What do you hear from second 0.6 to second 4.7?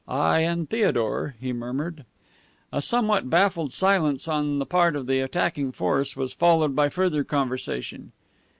Theodore," he murmured. A somewhat baffled silence on the